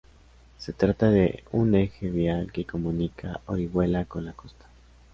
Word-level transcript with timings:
Se 0.57 0.73
trata 0.73 1.11
de 1.11 1.43
un 1.51 1.75
eje 1.75 2.09
vial 2.09 2.51
que 2.51 2.65
comunica 2.65 3.41
Orihuela 3.45 4.05
con 4.05 4.25
la 4.25 4.33
costa. 4.33 4.65